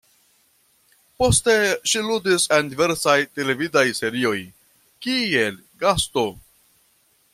[1.23, 1.53] Poste
[1.91, 4.35] ŝi ludis en diversaj televidaj serioj,
[5.07, 6.25] kiel gasto.